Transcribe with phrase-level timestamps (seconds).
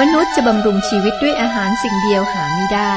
[0.00, 2.96] มนุษย์จะบำรุงชีวิตด้วยอาหารสิ่งเดียวหาไม่ได้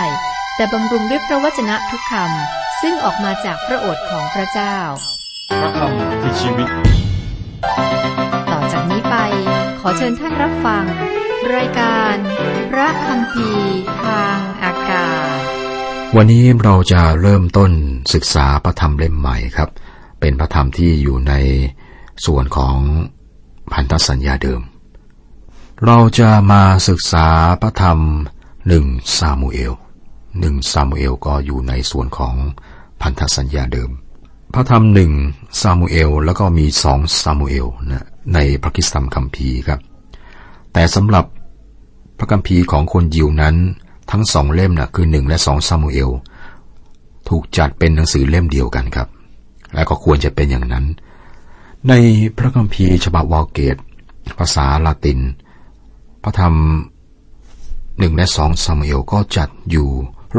[0.56, 4.77] แต่บำรุงด้วยพระวจนะทุกคำซึ่งออกมาจากพระโอษฐ์ของพระเจ้า
[5.62, 6.70] พระคำคือชีวิต
[8.52, 9.16] ต่อจากนี้ไป
[9.80, 10.84] ขอเชิญท่านรับฟัง
[11.55, 12.16] รายการ
[12.71, 13.47] พระคำพี
[14.04, 15.39] ทางอากาศ
[16.16, 17.71] วันนี้เราจะเริ่มต้น
[18.13, 19.70] ศึกษาพระธรรมเล่มใหม่ครับ
[20.21, 21.34] เป็นพระธรรมที่อยู่ใน
[22.25, 22.77] ส่วนของ
[23.73, 24.61] พันธสัญญาเดิม
[25.85, 27.27] เราจะมาศึกษา
[27.61, 27.99] พระธรรม
[28.67, 28.85] หนึ่ง
[29.17, 29.73] ซามูเอล
[30.39, 32.35] หนึ่งซามูเอลก็อยู่ในส่วนของ
[33.02, 33.91] พันธสัญญาเดิม
[34.53, 35.11] พระธรรมหนึ่ง
[35.61, 39.79] ซามูเอลแล้วก็มีสองซามูเอลนะในพระคริสตธรรมคัมภีร์ครับ
[40.73, 41.25] แต่สำหรับ
[42.17, 43.55] พระคัมภีร์ของคนยิวนั้น
[44.11, 46.09] ทั้งสองเล่มนะคือหนึ่งและสองซามูเอล
[47.30, 49.07] ถูกจัดเป็นหนังสือเล่มเดียวกันครับ
[49.73, 50.85] และก็ควรจะเป็นอย่างนั้น
[51.88, 51.93] ใน
[52.38, 53.77] พระคัมภีร์ฉบับวอลเกต
[54.39, 55.19] ภาษาลาติน
[56.29, 56.55] ระธรรม
[57.99, 59.88] หนึ่งและสองซามูเอลก็จัดอยู่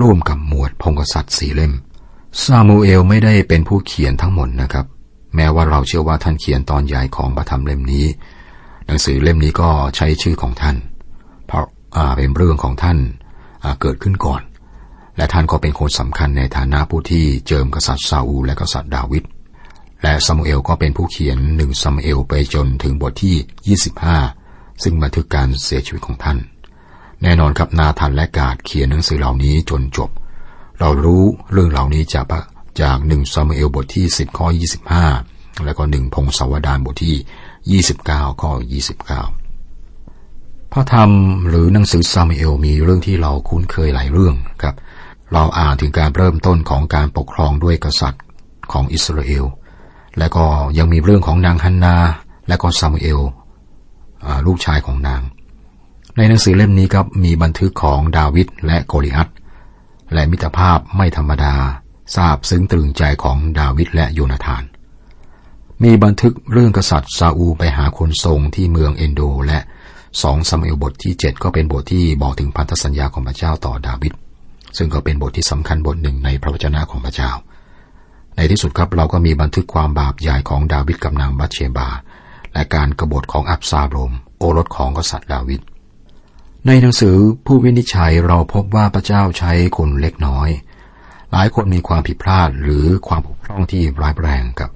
[0.00, 1.72] ร่วมกับหมวดพงกษัตริย์สี่เล่ม
[2.44, 4.86] ซามูเอลไม่ได้เป็นผู้เขียนทั้งหมดนะครับ
[5.34, 8.06] แม้ว่าเราเชื่อว่าท่านเขียนตอนใหญ่ของพระธรรมเล่มนี้
[8.86, 10.76] หนังสือเล่มนี้ก็ใช้ชื่อของท่าน
[11.46, 11.64] เพราะ
[12.16, 12.98] เป็นเรื่องของท่าน
[13.80, 14.42] เกิดขึ้นก่อน
[15.16, 19.24] และท่านก็เป็นคนสำคัญในฐานะผู้ที่เจิมกษัตริย์ซาอูและกษัตริย์ดาวิด
[20.02, 24.39] และซามูเอลก็เป็นผู้เขียนหนึ่งซามูเอลไปจนถึงบทที่ 25
[24.82, 26.38] ซึ่งบันทึกการเสียชีวิตของท่าน
[27.22, 30.10] แน่นอนครับนาธานและกาดเขียนหนังสือเหล่านี้จนจบ
[30.78, 32.26] เรารู้เรื่องเหล่านี้จาก
[32.82, 34.46] จากหนึ่งซามูเอลบทที่ 10 ข้อ
[35.06, 38.52] 25 และก็หนึ่งพงศาวดารบทที่ 29 ข้อ
[39.60, 41.10] 29 พระธรรม
[41.48, 44.74] หรือหนังสือซามูเอลมีเรื่องที่เราคุ้นเคยหลายเรื่องครับ
[45.32, 48.22] เราอ่านถึงการเริ่มต้นของการปกครองด้วยกษัตริย์
[48.72, 49.44] ของอิสราเอล
[50.18, 50.44] และก็
[50.78, 51.96] ยังมีเรื่องของนางฮันนา
[52.48, 53.20] และก็ซามูเอล
[54.46, 55.22] ลูกชายของนาง
[56.16, 59.28] ในหนังสือเล่มนี้ครับมีบันทึกของดาวิดและโกลิอัต
[60.12, 61.54] และมิตรภาพไม่ธรรมดา
[62.16, 64.64] ทราบซึ้งตรึงใจของดาวิดและโยนาธาน
[65.82, 69.58] มีบันทึกเรื่องกษัตริย์ซาอูไปหาคนทรงที่เมืองเอนโด และ
[70.22, 74.12] สองซามเอลบทที่ 7 ก็เป็นบทที่บอกถึงพันธสัญญาของพระเจ้าต่อดาวิด
[74.76, 77.30] ซึ่งก็เป็นบทที่สำคัญบทหนึ่งในพระวจนะของพระเจ้า
[78.36, 81.88] ในที่สุดครับเราก็มีบันทึกความบาปใหญ่ของดาวิดกับนางบัตเชบา
[82.54, 85.60] และการกรบฏของอับซาโรมโอรสของกษัตริย์ดาวิด
[86.66, 87.16] ในหนังสือ
[87.46, 90.48] ผู้วินิจฉัยเราพบว่าพระเจ้าใช้คนเล็กน้อย
[91.32, 94.70] หลายคนมีความผิดพลาดหรือความผกพร่องที่ร้ายแรงกับ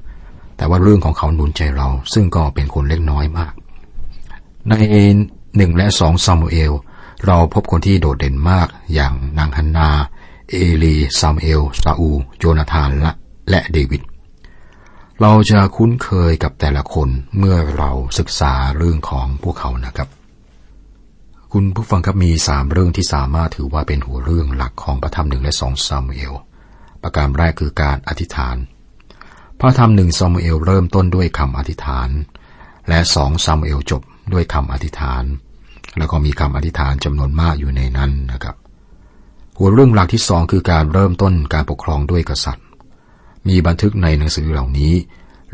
[0.56, 3.52] แต่ว่าเรื่องของเขาหนุนใจเรา ซึ่งก็เป็นคนเล็กน้อยมาก
[4.68, 4.74] ใน
[5.56, 6.72] หนึ่งและสองซามูเอล
[7.26, 9.90] เราพบคนที่โดดเด่นมากอย่างนางฮันนา
[10.50, 13.12] เอลีซามูเอลซาอู โจนาธานและ
[13.50, 14.02] และเดวิด
[15.22, 17.08] เราจะคุ้นเคยกับแต่ละคน
[17.38, 20.08] เมื่อเราศึกษาเรื่องของพวกเขานะครับ
[21.52, 26.32] คุณผู้ฟังครับมีสามเรื่องที่สามารถถือว่าเป็นหัวเรื่องหลักของพระธรรมหนึ่งและสองซามูเอล
[27.02, 28.56] ประการแรกคือการอธิษฐาน
[29.60, 32.08] พระธรรมหนึ่งซามูเอลเริ่มต้นด้วยคำอธิษฐาน
[32.88, 34.02] และสองซามูเอลจบ
[34.32, 35.24] ด้วยคำอธิษฐาน
[35.98, 38.56] แล้วก็มีคำอธิษฐานจำนวนมากอยู่ในนั้นนะครับ
[39.58, 42.63] หัวเรื่องหลักที่สองคือการเริ่มต้นการปกครองด้วยกษัตริย์
[43.48, 44.92] มีบันทึกในหนังสือเหล่านี้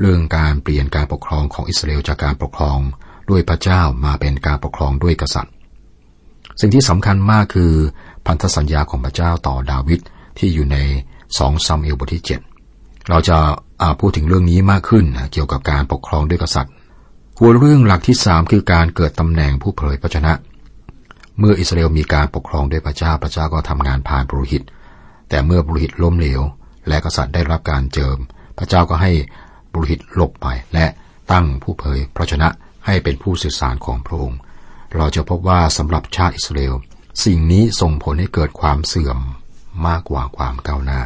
[0.00, 2.78] เรื่องการเปลี่ยนการปกครองของอิสราเอลจากการปกครอง
[3.30, 5.52] ด้วยพระเจ้ามาเป็นการปกครองด้วยกษัตริย์
[6.60, 7.72] สิ่งที่สำคัญมากคือ
[8.26, 10.00] พันธสัญญาของพระเจ้าต่อดาวิด
[10.38, 10.76] ที่อยู่ใน
[11.38, 12.24] สองซามเอลบทที่
[12.66, 13.38] 7 เราจะ
[14.00, 16.72] พูดถึงเรื่องนี้มากขึ้นเกี่ยวกับการปกครองด้วยกษัตริย์
[17.38, 20.32] หัวเรื่องหลักที่สามคือการเกิดตำแหน่งผู้เผยพระชนะ
[21.38, 24.62] เมื่ออิสราเอลมีการปกครองด้วยพระเจ้าพระเจ้าก็ทำงานผ่านบุรุหิต
[25.28, 26.42] แต่เมื่อบุรุหิตล้มเหลว
[26.90, 28.18] และกษัตริย์ได้รับการเจิม
[28.58, 29.12] พระเจ้าก็ให้
[29.72, 30.86] บุรุหิตหลบไป และ
[31.32, 32.48] ตั้งผู้เผยพระชนะ
[32.86, 34.38] ให้เป็นผู้สื่อสารของพระองค์
[34.96, 36.74] เราจะพบว่าสำหรับชาติอิสราเอล
[37.24, 39.18] สิ่งนี้ส่งผลให้เกิดความเสื่อม
[39.86, 41.00] มากกว่าความก้าวหน้า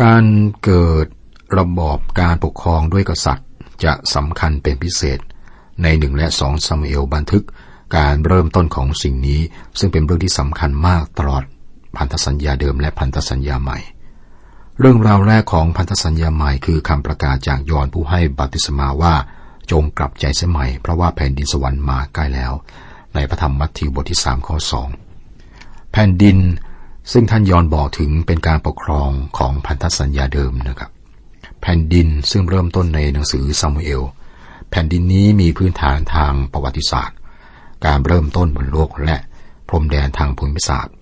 [0.00, 0.24] การ
[0.64, 1.06] เกิด
[1.58, 3.48] ระบอบการปกครองด้วยกษัตริย์
[3.84, 5.18] จะสำคัญเป็นพิเศษ
[5.82, 7.44] ในหนึ่งและสองซามูเอลบันทึก
[7.96, 9.40] การเริ่มต้นของสิ่งนี้
[9.78, 11.44] ซึ่งเป็นเรื่องที่สำคัญมากตลอด
[11.96, 13.78] พันธสัญญาเดิมและพันธสัญญาใหม่
[14.82, 19.14] เรื่องราวแรกของพันธสัญญาใหม่คือคำประกาศจากยอนผู้ให้บัติศมาว่า
[19.70, 22.52] จงกลับใจเสียใหม่เพราะว่าแผ่นดินสวรรค์มาใกล้แล้ว
[23.14, 24.88] ในพระธรรมมัทธิวบทที่สามข้อสอง
[25.92, 26.38] แผ่นดิน
[27.12, 30.90] ซึ่งท่านยอนบอกถึงเป็นการปกครองของพันธสัญญาเดิมนะครับ
[31.62, 34.02] แผ่นดินซึ่งเริ่มต้นในหนังสือซามูเอล
[34.70, 37.18] แผ่นดินนี้มีพื้นฐานทางประวัติศาสตร์
[37.86, 39.16] การเริ่มต้นบนโลกและ
[39.68, 40.94] พรมแดนทางภูมิศาสตร์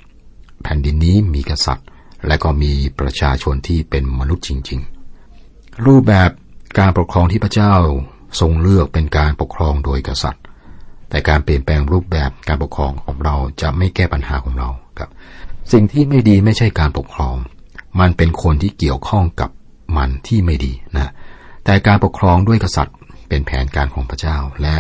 [0.63, 1.88] แผ่นดินนี้มีกษัตริย์
[2.27, 4.81] และก็มีประชาชนที่เป็นมนุษย์จริง
[5.33, 6.31] ๆ รูปแบบ
[6.79, 7.75] การปกครองที่พระเจ้า
[8.41, 10.45] ทรงเลือกเป็นการปกครองโดยกษัตริย์
[11.11, 14.69] แต่การเปลี่ยนแปลงรูปแบบการปกครองของเราจะไม่แก้ปัญหาของเรา
[14.99, 15.11] ครับ
[15.73, 17.37] สิ่งที่ไม่ดีไม่ใช่การปกครอง
[18.01, 19.51] มันเป็นคนที่เกี่ยวข้องกับ
[19.97, 21.13] มันที่ไม่ดีนะ
[21.65, 22.97] แต่การปกครองด้วยกษัตริย์
[23.29, 24.77] เป็นแผนการของพระเจ้า และ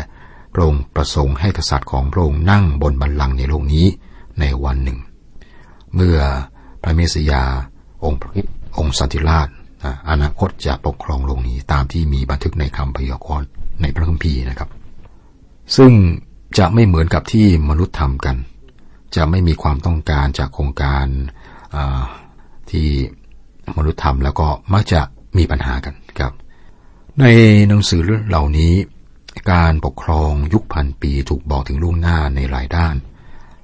[0.52, 3.86] พระองค์ประสงค์ให้กษัตริย์ของพระองค์นั่งบนบัลลังก์ในโลกนี้
[4.40, 4.98] ในวันหนึ่ง
[5.94, 6.18] เมื่อ
[6.82, 7.42] พระเมสยา
[8.04, 8.32] องค์พระ
[8.78, 9.48] องค์สันติราช
[10.10, 13.46] อนาคตจะปกครองโลกนี้ตามที่มีบันทึกในคำพยากรณ์
[13.82, 14.70] ในพระคัมภีร์นะครับ
[15.76, 15.92] ซึ่ง
[16.58, 18.36] จะไม่เหมือนกับที่มนุษย์ทำกัน
[19.16, 21.06] จะไม่มีความต้องการจากโครงการ
[22.70, 22.88] ที่
[23.76, 25.00] มนุษย์ทำแล้วก็มักจะ
[25.36, 26.32] มีปัญหากันครับ
[27.20, 27.24] ใน
[27.68, 28.72] หนังสือเหล่านี้
[29.52, 32.96] การปกครองยุคพันปีถูกบอกถึงล่วงหน้าในหลายด้าน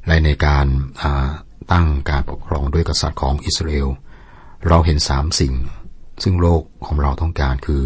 [0.06, 0.66] และในการ
[1.72, 3.88] ตั้งการปกครองด้วยกษัตริย์ของอิสราเอล
[4.66, 5.54] เราเห็นสามสิ่ง
[6.22, 7.82] ซึ่งโลกของเราต้องการคือ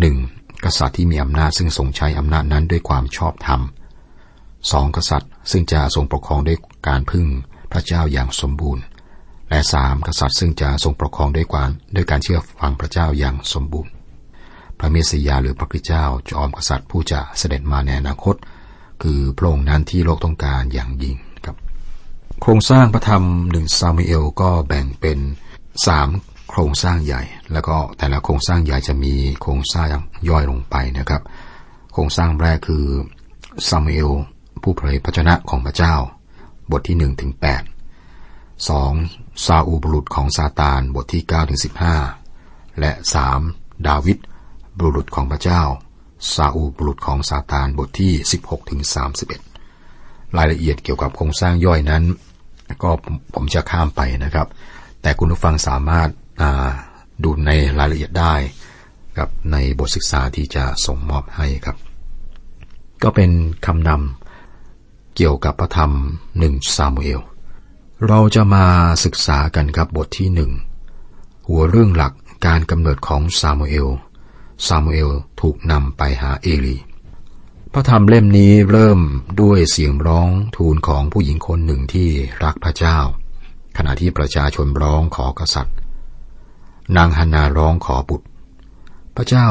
[0.00, 0.16] หนึ่ง
[0.64, 3.60] กษัตริย์ที่มีอำนาจซึ่งทรงใช้อำนาจนั้นด้วยความชอบธรรม
[4.72, 6.58] สองกษัตริย์ซึ่งจะทรงปกครองด้วย
[6.88, 7.26] การพึ่ง
[7.72, 8.82] พระเจ้าอย่างสมบูรณ์
[9.50, 13.92] และสามกษัตริย์ซึ่งจะทรงปกครองด้วยการด้วยการเชื่อฟังพระเจ้าอย่างสมบูรณ์
[14.78, 18.34] พระเมสสิยาหรือพระคริสต์เจ้าจอมกษัตริย์ผู้จะเสด็จมาในอนาคต
[19.02, 21.16] คือพระองค์นั้นที่โลกต้องการอย่างยิ่ง
[22.44, 25.18] โครงสร้างพระธรรมหนึ่งซามูเอลก็แบ่งเป็น
[25.86, 26.08] สาม
[26.50, 27.22] โครงสร้างใหญ่
[27.52, 29.86] แล้วก็แต่ละโครงสร้างใหญ่จะมีโครงสร้าง
[30.28, 31.22] ย่อยลงไปนะครับ
[31.92, 32.84] โครงสร้างแรกคือ
[33.68, 34.10] ซามูเอล
[34.62, 35.94] ผู้เผยพระชนะของพระเจ้า
[36.70, 37.62] บทที่หนึ่งถึงแปด
[38.68, 38.92] สอง
[39.46, 41.96] ซาอูบุรุษของซาตานบทที่เก้าถึงสิบห้า
[42.80, 43.40] และสาม
[43.86, 44.18] ดาวิด
[44.78, 45.62] บุรุษของพระเจ้า
[46.34, 49.40] ซาอูบุรุษของซาตานบทที่สิบหกถึงสามสิบเอ็ด
[50.36, 52.04] รายละเอียดเกี่ยวกับโครงสร้างย่อยนั้น
[52.82, 52.90] ก็
[53.34, 54.46] ผมจะข้ามไปนะครับ
[55.02, 56.08] แต่คุณผู้ฟังสามารถ
[57.24, 58.34] ดูในรายละเอียดได้
[59.18, 61.76] กับในบทศึกษาที่จะส่งมอบให้ครับ
[63.02, 63.30] ก็เป็น
[63.66, 65.92] คำนำเกี่ยวกับพระธรรม
[66.38, 67.20] หนึ่งซามูเอล
[68.08, 68.64] เราจะมา
[69.04, 70.50] ศึกษากันครับบทที่หนึ่ง
[71.48, 72.12] หัวเรื่องหลัก
[72.46, 73.88] การกำเนิดของซามูเอล
[74.66, 75.08] ซามูเอล
[75.40, 76.76] ถูกนำไปหาเอลี
[77.74, 79.00] พระธรรมเล่มนี้เริ่ม
[79.42, 82.08] ด้วยเสียงร้องทูลของผู้หญิงคนหนึ่งที่
[82.44, 82.98] รักพระเจ้า
[83.76, 85.76] ขณะที่ประชาชนร้องขอกษัตริย์
[86.96, 88.26] นางฮันนาร้องขอบุตร
[89.16, 89.48] พระเจ้า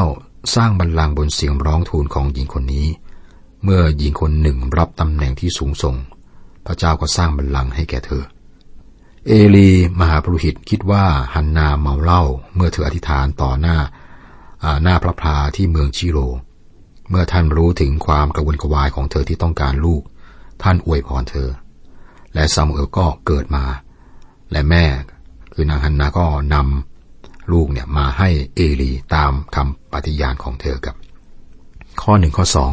[0.54, 2.86] สร้างบัลลังก์บนเสียงร้องทูลของหญิงคนนี้
[3.64, 5.96] เมื่อหญิงคนหนึ่งรับตำแหน่งที่สูงส่ง
[6.66, 8.24] พระเจ้าก็สร้างบัลลังก์ให้แก่เธอ
[9.26, 9.70] เอลี
[10.00, 11.04] มหาปรุหิตคิดว่า
[11.34, 12.22] ฮันนาเมาเหล้า
[12.54, 13.78] เมื่อเธออธิษฐานต่อหน้า
[14.82, 16.18] หน้าพระพาที่เมืองชิโร
[17.14, 20.02] เมื่อท่านรู้ถึงความกระวนกระวายของเธอที่ต้องการลูก
[20.62, 21.48] ท่านอวยพรเธอ
[22.34, 23.64] และซามูเอลก็เกิดมา
[24.52, 24.84] และแม่
[25.52, 30.94] คือนางฮันนาก็นำลูกเนี่ยมาให้เอลีตามคำปฏิญาณของเธอกับ
[32.02, 32.72] ข้อหนึ่งข้อสอง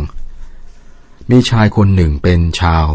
[1.30, 2.86] มีชายคนหนึ่งเป็นชาว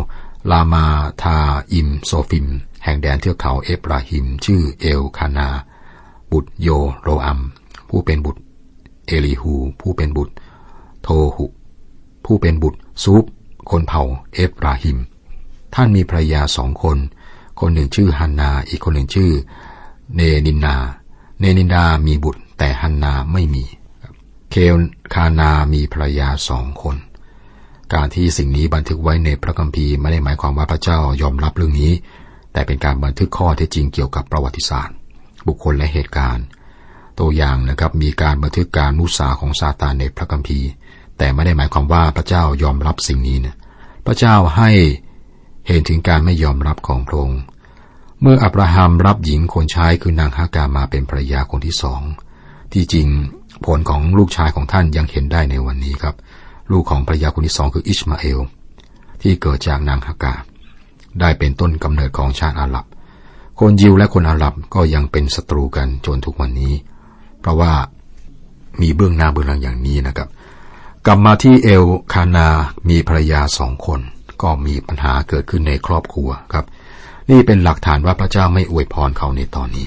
[0.50, 0.87] รามา
[1.23, 1.38] ธา
[1.73, 2.46] อิมโซฟิม
[2.85, 5.49] แห่งแดนเทือกเขาเอฟราอิม ชื่อเอลคานาห์
[6.32, 6.69] บุตรเย
[7.02, 7.41] โรฮัม
[7.88, 8.41] ผู้เป็นบุตร
[9.06, 10.35] เอลีฮู ผู้เป็นบุตร
[11.05, 11.47] โทหุ
[12.25, 13.25] ผู้เป็นบุตรศูฟ
[13.71, 14.03] คนเผ่า
[14.33, 14.99] เอฟราอิม
[15.75, 16.99] ท่านมีภรรยาสองคน
[17.61, 19.31] คนหนึ่งชื่อฮันนาห์ อีกคนหนึ่งชื่อ
[20.15, 20.76] เปนินนาห์
[21.41, 23.65] เปนินนาห์มีบุตร แต่ฮันนาห์ไม่มี
[24.51, 24.81] เอล
[25.15, 26.97] คานาห์มีภรรยาสองคน
[27.93, 31.93] การที่สิ่งนี้บันทึกไว้ในพระคัมภีร์ไม่ได้หมายความว่าพระเจ้ายอมรับเรื่องนี้
[32.53, 34.96] แต่เป็นการบันทึกข้อเท็จจริงเกี่ยวกับประวัติศาสตร์
[35.46, 36.46] บุคคลและเหตุการณ์
[37.19, 40.69] ตัวอย่างนะครับมีการบันทึกการมุสาของซาตานในพระคัมภีร์
[41.19, 43.56] แต่ไม่ได้หมายความว่าพระเจ้ายอมรับสิ่งนี้นะ
[44.06, 44.71] พระเจ้าให้
[45.67, 47.41] เห็นถึงการไม่ยอมรับของพระองค์
[48.21, 52.03] เมื่ออับราฮัมรับหญิงคนใช้คือนางฮากามาเป็นภรรยาคนที่สอง
[52.73, 53.06] ที่จริง
[53.65, 56.15] ผลของลูกชายของท่านยังเห็นได้ในวันนี้ครับ
[56.73, 58.41] ลูกของภรรยาคนที่สองคืออิชมาเอล
[59.23, 60.35] ที่เกิดจากนางฮากา
[61.21, 62.85] ได้เป็นต้นกำเนิดของชาติอาหรับ
[63.61, 66.75] คนยิวและคนอาหรับก็ยังเป็นศัตรูกันจนทุกวันนี้
[67.41, 67.73] เพราะว่า
[68.81, 70.29] มีเบื้องหน้าเบื้องหลังอย่างนี้นะครับ
[71.06, 72.49] กลับมาที่เอลคานา
[72.89, 74.01] มีภรรยาสองคน
[74.43, 76.67] ก็มีปัญหาเกิดขึ้นในครอบครัวครับ
[77.31, 79.87] นี่เป็นหลักฐานว่าพระเจ้าไม่อวยพรเขาในตอนนี้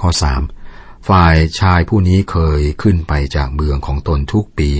[0.00, 0.42] ข้อสาม
[1.08, 4.70] ฝ่ายชายผู้นี้เคยขึ้นไปจากเมืองของตนทุกปี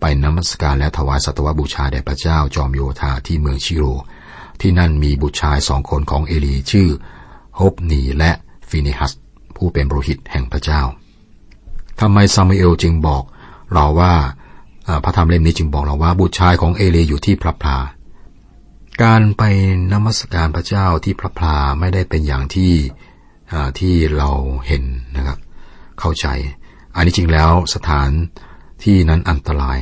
[0.00, 3.84] ไปนมัสการและถวายสัตวบูชาแด่พระเจ้าจอมโยธาที่เมืองชิโร
[4.60, 6.88] ที่นั่นมีบุตรชายสองคนของเอลีชื่อ
[7.60, 8.30] ฮบนีและ
[8.68, 9.12] ฟินิฮัส
[9.56, 10.82] ผู้เป็นโรหิตแห่งพระเจ้า
[12.00, 13.22] ทำไมซามูเอลจึงบอก
[13.72, 14.14] เราว่า
[15.04, 17.78] พระธรรมเล่มนี้จึงบอกเราว่าบุตรชายของเอเลอยู่ที่พระพลา
[19.02, 19.42] การไป
[19.92, 22.72] นมัสการพระเจ้าที่พระพลาไม่ได้เป็นอย่างที่
[23.78, 24.30] ที่เรา
[24.66, 24.82] เห็น
[25.16, 25.38] นะครับ
[26.00, 26.26] เข้าใจ
[26.94, 28.10] อันนี้จริงแล้วสถาน
[28.84, 29.78] ที่นั้นอันตราย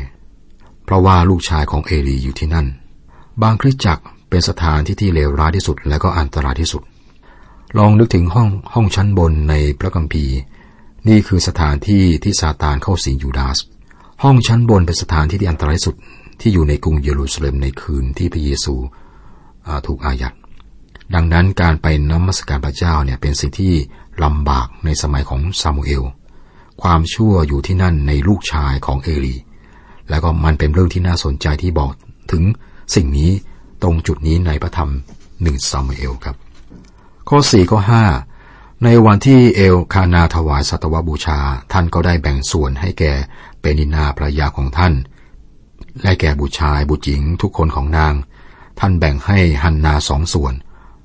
[0.85, 2.67] เพราะว่าลูกชายของเอลีอยู่ที่นั่น
[3.43, 6.83] บางคริสตจักรเป็นสถานที่ที่เลวร้ายที่สุด และก็อันตรายที่สุด
[7.79, 10.37] ลองนึกถึงห้องห้องชั้นบนในพระคัมภีร์
[11.09, 13.59] นี่คือสถานที่ที่ซาตานเข้าสิงยูดาส
[14.23, 15.95] ห้องชั้นบนเป็นสถานที่ที่อันตรายสุด
[16.41, 18.75] ที่อยู่ในกรุงเยรูซาเล็มในคืนที่พระเยซู
[19.87, 20.35] ถูกอายัด
[21.15, 23.73] ดังนั้นการไปนมัสการพระเจ้าเนี่ยเป็นสิ่งที่
[24.25, 26.05] ลำบากในสมัยของซามูเอล
[26.83, 29.37] ความชั่วอยู่ที่นั่นในลูกชายของเอลี
[30.11, 31.91] แล้วก็มันเป็นเรื่องที่น่าสนใจที่บอก
[32.33, 32.43] ถึง
[32.95, 33.31] สิ่งนี้
[33.83, 34.91] ตรงจุดนี้ในพระธรรม
[35.43, 36.37] หนึ่งซามูเอลครับ
[37.29, 38.05] ข้อสี่ข้อห้า
[38.85, 41.39] ในวันที่เอลคานาถวายสัตวบูชา
[41.73, 43.13] ท่านก็ได้แบ่งส่วนให้แก่
[43.61, 44.95] เปนินาภรยาของท่าน
[46.03, 48.15] และแก่บุตรชายบุตรหญิงทุกคนของนาง
[48.81, 50.55] ท่านแบ่งให้ฮันนาสองส่วน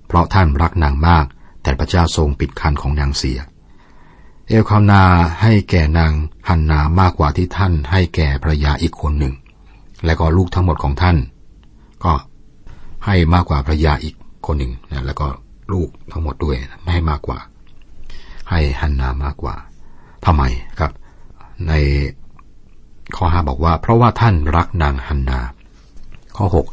[0.08, 1.26] เพราะท่านรักนางมาก
[1.64, 3.40] แต่พระเจ้าทรงปิดคันของนางเสีย
[4.48, 5.04] เอลคานา
[5.42, 6.12] ให้แก่นาง
[6.50, 9.34] ฮันนามากกว่าที่ท่านให้แก่ภรยาอีกคนหนึ่ง
[10.06, 11.18] และก็ลูกทั้งหมดของท่าน
[12.04, 12.14] ก็
[13.06, 14.16] ให้มากกว่าภรยาอีก
[14.46, 15.28] คนหนึ่งนะแล้วก็
[15.74, 17.40] ลูกทั้งหมดด้วยไม่ให้มากกว่า
[18.50, 19.56] ให้ฮันนามากกว่า
[20.26, 20.44] ทำไม
[20.80, 20.92] ครับ
[21.68, 21.74] ใน
[23.16, 25.40] ข้อห้าบอกว่า เพราะว่าท่านรักนางฮันนา
[26.38, 26.68] ข้อหก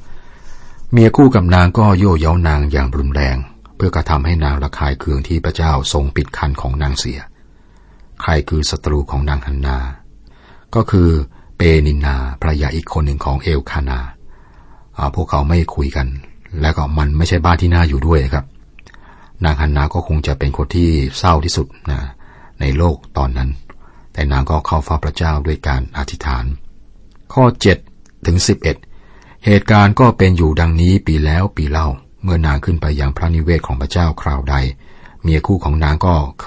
[0.93, 3.37] เมียคู่กับนางก็โย่เย้านางอย่างรุนแรง
[3.77, 7.21] เพื่อกระทำให้นางระคายเคืองที่พระเจ้าทรงปิดคันของนางเสีย
[8.23, 9.79] ใครคือศัตรูของนางฮันนา
[10.75, 11.09] ก็คือ
[11.57, 14.01] เปนินนาภรรยาอีกคนหนึ่งของเอลคานา
[15.15, 16.07] พวกเขาไม่คุยกัน
[16.61, 18.45] และก็มันไม่ใช่บ้านที่น่าอยู่ด้วยครับ
[19.45, 22.01] นางฮันนาก็คงจะเป็นคนที่เศร้าที่สุดนะ
[22.61, 23.51] ในโลกตอนนั้น
[24.13, 26.45] แต่นางก็เข้าฟ้าพระเจ้าด้วยการอธิษฐาน
[27.33, 27.45] ข้อ
[27.85, 28.37] 7ถึง
[28.91, 31.89] 11 เหตุการณ์ก็เป็นอยู่ดังนี้ปีแล้วปีเล่า
[32.23, 34.55] เมื่อนางขึ้นไปยังพระนิเวศของพระเจ้าคราวใด
[35.23, 36.45] เมียคู่ของนางก็เค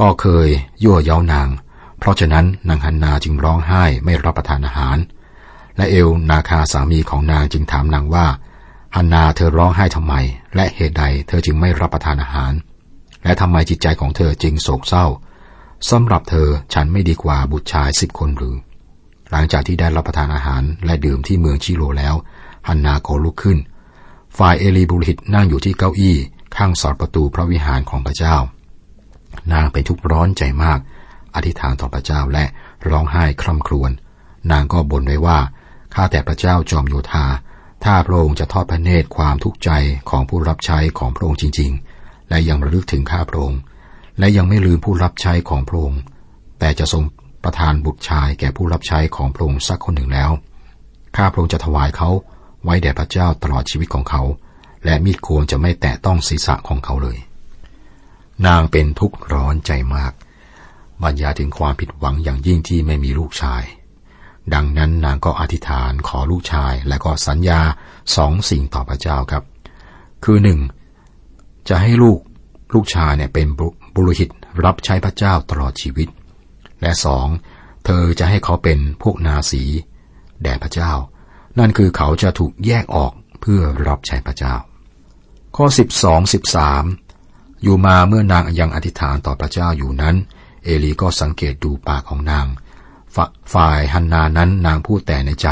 [0.00, 0.48] ก็เคย
[0.82, 1.48] ยั่วเย้านาง
[1.98, 4.96] เพราะฉะนั้นนางฮันนาจึงร้องไห้ไม่รับประทานอาหาร
[5.76, 8.26] และเอลนาคาสามีของนางจึงถามนางว่า
[8.96, 10.14] ฮันนาเธอร้องไห้ทำไม
[10.54, 12.52] และเหตุใดเธอจึงไม่รับประทานอาหาร
[13.24, 15.06] และทำไมจิตใจของเธอจึงโศกเศร้า
[15.90, 18.56] สำหรับเธอฉันไม่ดีกว่าบุตรชายสิบคนหรือ
[19.30, 22.14] หลังจากที่ได้รับประทานอาหารและดื่มที่เมืองชิโลแล้ว
[22.68, 23.58] ฮันนาก็ลุกขึ้น
[24.38, 26.16] ฝ่ายเอลีบุริตนั่งอยู่ที่เก้าอี้
[26.56, 28.36] ข้างสอดประตูพระวิหารของพระเจ้า
[29.52, 30.78] นางเป็นทุกข์ร้อนใจมาก
[31.34, 32.44] อธิษฐานต่อพระเจ้าและ
[32.88, 33.90] ร้องไห้คร่ำครวญ
[34.50, 35.38] นางก็บ่นไว้ว่า
[35.94, 37.26] ข้าแต่พระเจ้าจอมโยธา
[37.84, 39.70] ถ้าพระองค์จะทอดพระเนตรความทุกข์ใจ
[40.10, 41.70] ของผู้รับใช้ของพระองค์จริง
[42.00, 43.60] ๆ และยังระลึกถึงข้าพระองค์
[44.18, 46.00] และยังไม่ลืมผู้รับใช้ของพระองค์
[46.58, 47.02] แต่จะทรง
[47.44, 50.30] ประทานบุตรชายแก่ผู้รับใช้ของพระองค์สักคนหนึ่งแล้ว
[51.16, 52.10] ข้าพระองค์จะถวายเขา
[52.64, 54.22] ไว้แด่พระเจ้าตลอดชีวิตของเขา
[54.84, 57.18] และมีดโคนจะไม่แตะต้องศีรษะของเขาเลย
[58.46, 60.12] นางเป็นทุกข์ร้อนใจมาก
[61.02, 63.62] บรรยายถึงความผิดหวังอย่างยิ่งที่ไม่มีลูกชาย
[64.54, 67.60] ดังนั้นนางก็อธิษฐานขอลูกชายและก็สัญญา
[68.16, 69.44] สองสิ่งต่อพระเจ้าครับ
[70.24, 70.60] คือหนึ่ง
[71.68, 72.18] จะให้ลูก
[72.74, 73.46] ลูกชายเนี่ยเป็น
[73.94, 74.22] บุรุษ
[74.64, 76.08] รับใช้พระเจ้าตลอดชีวิต
[76.82, 77.26] และสอง
[77.84, 79.62] เธอจะให้เขาเป็นพวกนาสี
[80.42, 80.92] แด่พระเจ้า
[81.58, 84.54] นั่นคือเขาจะถูกแยกออกเพื่อรับใช้พระเจ้า
[85.56, 86.84] ข้อสิบสองสิบสาม
[87.62, 90.16] อยู่มาเมื่อนางยังอธิษฐานต่อพระเจ้าอยู่นั้น
[90.64, 92.46] เอลีก็สังเกตดูปากของนาง
[93.54, 95.48] ฝ่ายฮันนานั้นนางพูดแต่ในใจ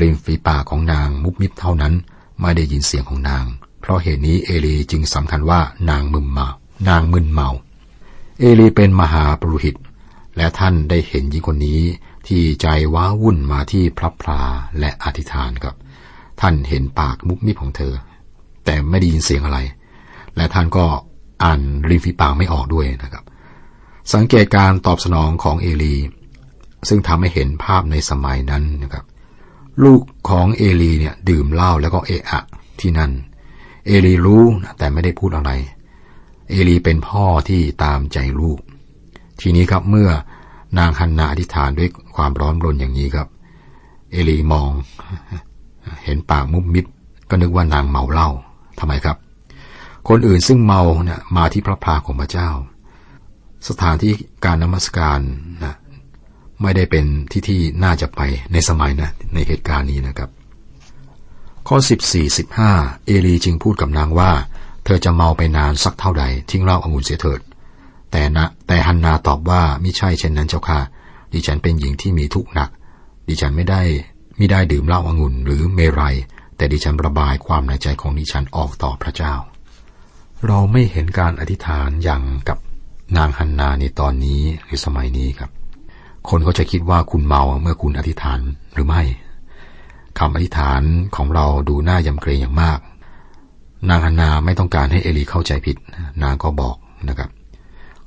[0.00, 1.94] ริมฝีปากของนางมุบมิบเท่านั้น
[2.40, 3.44] ไม่ได้ยินเสียงของนาง
[3.80, 6.48] เพราะเหตุนี้เอลีจึงสำคัญว่านางมึนเมา
[6.88, 7.48] นางมึนเมา
[8.40, 9.76] เอลีเป็นมหาปรุหิต
[10.36, 11.80] และท่านได้เห็นหญิงคนนี้
[12.26, 14.42] ที่ใจว้าวุ่นมาที่พระพลา
[14.78, 15.76] และอธิษฐานครับ
[16.40, 17.94] ท่านเห็นปากมุบมิบของเธอ
[18.64, 19.58] แต่ไม่ได้ยินเสียงอะไร
[20.36, 20.84] และท่านก็
[21.42, 23.24] อ่านริมฝีปากไม่ออกด้วยนะครับ
[24.14, 25.94] สังเกตการตอบสนองของเอลี
[26.88, 29.04] ซึ่งทำให้เห็นภาพในสมัยนั้นนะครับ
[29.84, 32.40] ลูกของเอลีเนี่ยดื่มเหล้าแล้วก็เอะอะ
[32.80, 33.10] ที่นั่น
[33.86, 34.44] เอลีรู้
[34.78, 35.50] แต่ไม่ได้พูดอะไร
[36.50, 38.58] เอลีเป็นพ่อที่ตามใจลูก
[39.40, 40.08] ทีนี้ครับเมื่อ
[40.78, 43.28] นางฮันนาอธิษฐานด้วยความร้อนรนอย่างนี้ครับ
[44.12, 44.70] เอลีมอง
[46.04, 46.86] เห็นปากมุบมิบ
[47.28, 48.28] ก็นึกว่านางเมาเหล้า
[48.78, 49.16] ทำไมครับ
[50.08, 52.50] คนอื่นซึ่งเมาเนี่ยมาที่พระพาของพระเจ้า
[53.68, 54.12] สถานที่
[54.44, 55.20] การนมัสการ
[56.62, 58.20] ไม่ได้เป็นที่ที่น่าจะไป
[58.52, 60.30] ในสมัยนะในเหตุการณ์นี้นะครับ
[61.68, 61.76] ข้อ
[62.06, 64.30] 14 15 เอลีจึงพูดกับนางว่า
[64.84, 67.40] เธอจะเมาไปนานสักเท่าใด ทิ้งเหล้าองุ่นเสียเถิด
[68.10, 70.80] แต่นะแต่ฮันนาตอบว่ามิใช่เช่นนั้นเจ้าค่ะ
[71.32, 72.70] ดิฉันเป็นหญิงที่มีทุกข์หนัก
[73.28, 73.82] ดิฉันไม่ได้
[74.36, 76.16] ไม่ได้ดื่มเหล้าองุ่นหรือเมรัย
[76.56, 79.34] แต่ดิฉันระบายความในใจของดิฉันออกต่อพระเจ้า
[80.46, 82.58] เราไม่เห็นการอธิษฐานอย่างกับ
[83.16, 85.50] นางฮันนาในตอนนี้หรือสมัยนี้ครับ
[86.28, 88.40] คนก็จะคิดว่าคุณเมาเมื่อคุณอธิษฐาน
[88.74, 89.02] หรือไม่
[90.18, 90.82] คำอธิษฐาน
[91.16, 92.78] ของเราดูน่ายำเกรงอย่างมาก
[93.88, 95.76] นางฮันนาไม่ต้องการให้เอลีเข้าใจผิด
[96.22, 96.76] นางก็บอก
[97.08, 97.30] นะครับ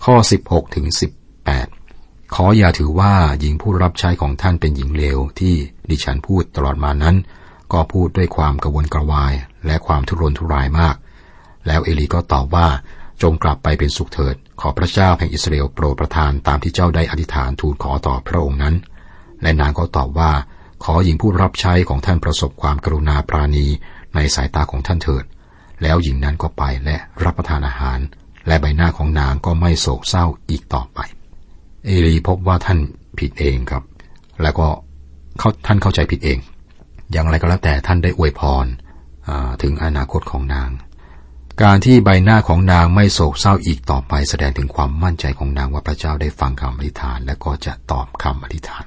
[0.04, 0.16] ข้อ
[0.46, 0.86] 16ถึง
[1.62, 5.54] 18 ขออย่าถือว่าหญิงผู้รับใช้ของท่านเป็นหญิงเลวที่
[5.90, 7.16] ดิฉันพูดตลอดมานั้น
[7.74, 9.34] ก็พูดด้วยความกระวนกระวาย
[9.66, 10.96] และความทุรนทุรายมาก
[11.68, 12.68] แล้วเอลีก็ตอบว่า
[13.22, 18.76] จงกลับไปเป็นสุขเถิด ขอพระเจ้าแห่งอิสราเอลโปรดประทานตามที่เจ้าได้อธิษฐานทูลขอต่อพระองค์นั้น
[19.42, 20.32] และนางก็ตอบว่า
[20.84, 23.68] ขอหญิงผู้รับใช้ของท่านประสบความกรุณาปราณี
[24.16, 25.24] ในสายตาของท่านเถิด
[25.82, 28.00] แล้วหญิงนั้นก็ไปและรับประทานอาหาร
[28.48, 31.00] และใบหน้าของนางก็ไม่โศกเศร้าอีกต่อไป
[31.86, 32.80] เอลีพบว่าท่าน
[33.20, 33.84] ผิดเองครับ
[34.42, 34.68] แล้วก็
[35.40, 36.40] เขาท่านเข้าใจผิดเอง
[37.12, 38.66] อย่างไรก็แล้วแต่ท่านได้อวยพร
[39.62, 40.70] ถึงอนาคตของนาง
[41.62, 48.86] การที่ใบหน้าของนางไม่โศกเศร้าอีกต่อไปแสดงถึงความมั่นใจของนางว่าพระเจ้าได้ฟังคำอธิษฐาน และก็จะตอบคำอธิษฐาน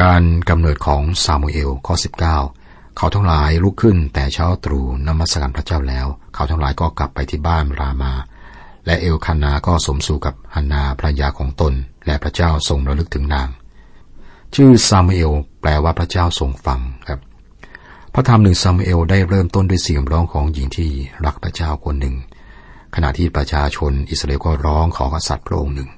[0.00, 8.12] การกำเนิดของซามูเอลข้อ 19 เขาทั้งหลายลุกขึ้นแต่เช้าตรู่นมัสการพระเจ้าแล้ว เขาทั้งหลายก็กลับไปที่บ้านรามา
[8.86, 11.72] และเอลคานาก็สมสู่กับฮันนาภรรยาของตน
[12.06, 13.48] และพระเจ้าทรงระลึกถึงนาง
[14.54, 17.20] ชื่อซามูเอลแปลว่าพระเจ้าทรงฟังครับ
[18.14, 20.90] พระธรรมหนึ่งซามูเอลได้เริ่มต้นด้วยเสียงร้องของหญิงที่
[21.24, 22.16] รักพระเจ้าคนหนึ่ง
[22.94, 25.90] ขณะที่ประชาชนอิสราเอลก็ร้องขอกษัตริย์พระองค์หนึ่ง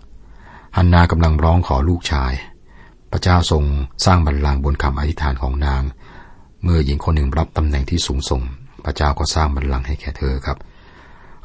[0.76, 2.32] ฮันนากำลังร้องขอลูกชาย
[3.10, 3.64] พระเจ้าทรง
[4.04, 5.82] สร้างบัลลังก์บนคำอธิษฐานของนาง
[6.62, 8.42] เมื่อหญิงคนหนึ่งรับตำแหน่งที่สูงส่ง
[8.84, 10.58] พระเจ้าก็สร้างบัลลังก์ให้แก่เธอครับ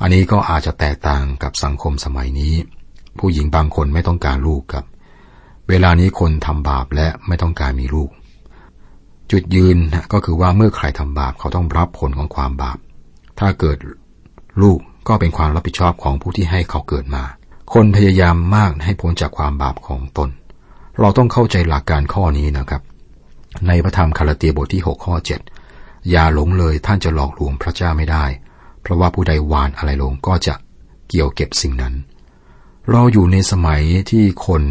[0.02, 2.54] อันนี้ก็อาจจะแตกต่างกับสังคมสมัยนี้
[3.20, 4.86] ผู้หญิงบางคนไม่ต้องการลูกครับ
[5.70, 8.10] เวลานี้คนทำบาปและไม่ต้องการมีลูก
[9.32, 9.78] จุดยืน
[10.14, 12.78] ก็คือว่าเมื่อใครทำบาปเขาต้องรับผลของความบาป
[13.40, 13.78] ถ้าเกิด
[14.62, 17.24] ลูกก็เป็นความรับผิดชอบของผู้ที่ให้เขาเกิดมา
[17.74, 20.30] คนพยายามมากให้พ้นจากความบาปของตน
[21.00, 22.82] เราต้องเข้าใจหลักการข้อนี้นะครับ
[23.68, 25.16] ในพระธรรมคาราเตียบทที่ 6 ข้อ
[25.64, 28.26] 7 อย่าหลงเลยท่านจะหลอกลวงพระเจ้าไม่ได้
[28.82, 30.56] เพราะว่าผู้ใดวานอะไรลงก็จะ
[31.10, 31.94] เกี่ยวเก็บสิ่งนั้น
[32.92, 34.64] เราอยู่ในสมัยที่คน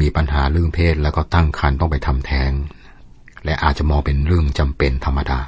[0.00, 2.50] มีปัญหาเรื่องเพศแล้วก็ตั้งครรภ์ต้องไปทำแท้ง
[3.44, 5.40] และอาจจะมองเป็นเรื่องจำเป็นธรรมดา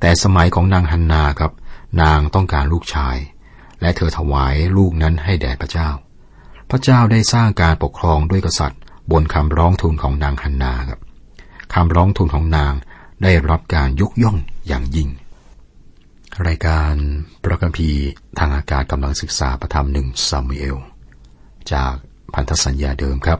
[0.00, 1.52] แต่สมัยของนางฮันนาครับ
[2.02, 3.16] นางต้องการลูกชาย
[3.80, 5.90] และเธอถวายลูกนั้นให้แด่พระเจ้า
[6.70, 11.00] พระเจ้าได้สร้างการปกครองด้วยกษัตริย์ บนคำร้องทูลของนางฮันนาครับ
[11.74, 12.72] คำร้องทูลของนาง
[13.22, 15.08] ได้รับการยกย่องอย่างยิ่ง
[16.46, 16.94] รายการ
[17.44, 17.90] ประกัมพี
[18.38, 20.76] ทางอากาศกำลังศึกษาประธรรมหนึ่งซามูเอล
[21.72, 21.92] จาก
[22.34, 23.38] พันธสัญญาเดิมครับ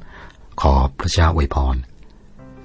[0.60, 1.76] ขอพระเจ้าอวยพร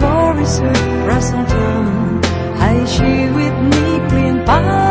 [0.00, 2.24] Paris with Brazelton.
[2.86, 4.83] She with me clean pie.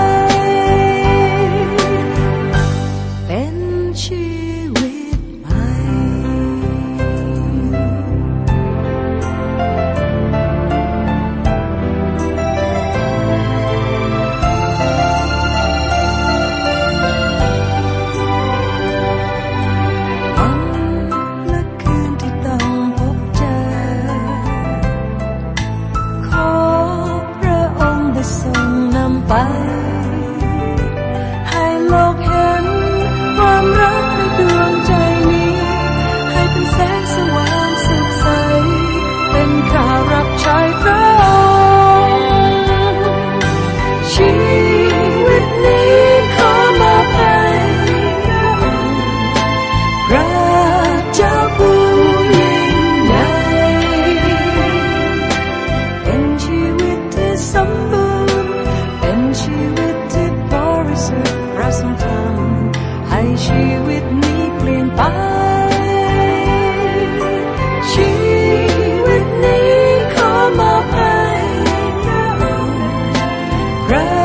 [73.93, 74.22] right.